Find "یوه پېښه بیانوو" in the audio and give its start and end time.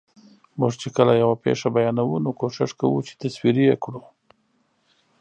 1.23-2.23